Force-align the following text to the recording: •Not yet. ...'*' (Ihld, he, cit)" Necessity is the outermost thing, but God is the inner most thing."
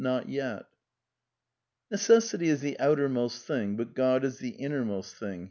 •Not 0.03 0.29
yet. 0.29 0.63
...'*' 0.29 0.63
(Ihld, 0.63 0.63
he, 0.63 0.63
cit)" 0.65 1.91
Necessity 1.91 2.49
is 2.49 2.61
the 2.61 2.79
outermost 2.79 3.45
thing, 3.45 3.75
but 3.75 3.93
God 3.93 4.23
is 4.23 4.39
the 4.39 4.49
inner 4.49 4.83
most 4.83 5.13
thing." 5.15 5.39